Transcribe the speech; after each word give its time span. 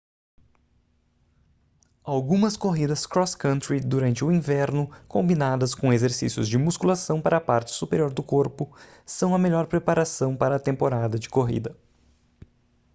algumas 2.03 2.57
corridas 2.57 3.05
cross 3.05 3.35
country 3.35 3.79
durante 3.79 4.25
o 4.25 4.31
inverno 4.31 4.89
combinadas 5.07 5.75
com 5.75 5.93
exercícios 5.93 6.47
de 6.49 6.57
musculação 6.57 7.21
para 7.21 7.37
a 7.37 7.39
parte 7.39 7.69
superior 7.69 8.11
do 8.11 8.23
corpo 8.23 8.75
são 9.05 9.35
a 9.35 9.37
melhor 9.37 9.67
preparação 9.67 10.35
para 10.35 10.55
a 10.55 10.59
temporada 10.59 11.19
de 11.19 11.29
corrida 11.29 11.77